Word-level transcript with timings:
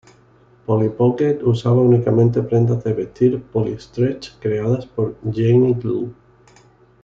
Polly 0.65 0.89
Pocket 0.89 1.43
usaban 1.43 1.77
únicamente 1.85 2.41
prendas 2.41 2.83
de 2.83 2.93
vestir 2.93 3.39
"Polly 3.39 3.77
Stretch", 3.77 4.29
creadas 4.39 4.87
por 4.87 5.15
Genie 5.31 5.75
girl. 5.79 6.11